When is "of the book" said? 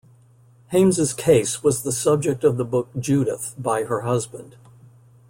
2.43-2.89